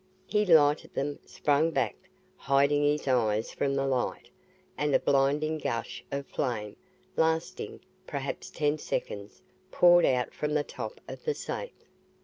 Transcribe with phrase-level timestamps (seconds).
[0.25, 4.31] He lighted them, sprang back, hiding his eyes from the light,
[4.75, 6.75] and a blinding gush of flame,
[7.15, 11.85] lasting perhaps ten seconds, poured out from the top of the safe.